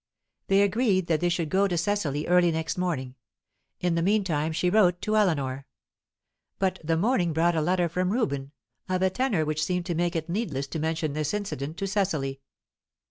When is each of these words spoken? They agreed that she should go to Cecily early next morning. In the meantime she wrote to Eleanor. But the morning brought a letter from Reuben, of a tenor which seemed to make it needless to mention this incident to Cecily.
They 0.47 0.63
agreed 0.63 1.05
that 1.05 1.21
she 1.21 1.29
should 1.29 1.49
go 1.49 1.67
to 1.67 1.77
Cecily 1.77 2.25
early 2.25 2.51
next 2.51 2.75
morning. 2.75 3.13
In 3.81 3.93
the 3.93 4.01
meantime 4.01 4.51
she 4.51 4.67
wrote 4.71 4.99
to 5.03 5.15
Eleanor. 5.15 5.67
But 6.57 6.79
the 6.83 6.97
morning 6.97 7.33
brought 7.33 7.53
a 7.55 7.61
letter 7.61 7.87
from 7.87 8.09
Reuben, 8.11 8.51
of 8.89 9.03
a 9.03 9.11
tenor 9.11 9.45
which 9.45 9.63
seemed 9.63 9.85
to 9.85 9.93
make 9.93 10.15
it 10.15 10.27
needless 10.27 10.65
to 10.69 10.79
mention 10.79 11.13
this 11.13 11.35
incident 11.35 11.77
to 11.77 11.85
Cecily. 11.87 12.41